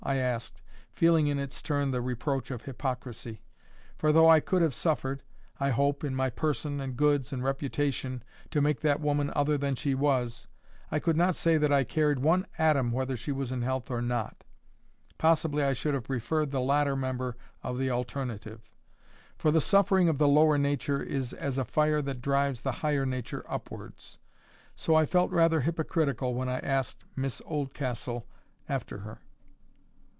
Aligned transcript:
I 0.03 0.15
asked, 0.17 0.63
feeling 0.91 1.27
in 1.27 1.37
its 1.37 1.61
turn 1.61 1.91
the 1.91 2.01
reproach 2.01 2.49
of 2.49 2.63
hypocrisy; 2.63 3.39
for 3.99 4.11
though 4.11 4.27
I 4.27 4.39
could 4.39 4.63
have 4.63 4.73
suffered, 4.73 5.21
I 5.59 5.69
hope, 5.69 6.03
in 6.03 6.15
my 6.15 6.31
person 6.31 6.81
and 6.81 6.97
goods 6.97 7.31
and 7.31 7.43
reputation, 7.43 8.23
to 8.49 8.61
make 8.61 8.81
that 8.81 8.99
woman 8.99 9.31
other 9.35 9.59
than 9.59 9.75
she 9.75 9.93
was, 9.93 10.47
I 10.91 10.97
could 10.97 11.15
not 11.15 11.35
say 11.35 11.57
that 11.59 11.71
I 11.71 11.83
cared 11.83 12.17
one 12.17 12.47
atom 12.57 12.91
whether 12.91 13.15
she 13.15 13.31
was 13.31 13.51
in 13.51 13.61
health 13.61 13.91
or 13.91 14.01
not. 14.01 14.43
Possibly 15.19 15.63
I 15.63 15.71
should 15.73 15.93
have 15.93 16.05
preferred 16.05 16.49
the 16.49 16.61
latter 16.61 16.95
member 16.95 17.37
of 17.61 17.77
the 17.77 17.91
alternative; 17.91 18.71
for 19.37 19.51
the 19.51 19.61
suffering 19.61 20.09
of 20.09 20.17
the 20.17 20.27
lower 20.27 20.57
nature 20.57 21.01
is 21.01 21.31
as 21.31 21.59
a 21.59 21.63
fire 21.63 22.01
that 22.01 22.21
drives 22.21 22.63
the 22.63 22.71
higher 22.71 23.05
nature 23.05 23.45
upwards. 23.47 24.17
So 24.75 24.95
I 24.95 25.05
felt 25.05 25.31
rather 25.31 25.61
hypocritical 25.61 26.33
when 26.33 26.49
I 26.49 26.57
asked 26.57 27.05
Miss 27.15 27.39
Oldcastle 27.45 28.27
after 28.67 28.97
her. 28.97 29.19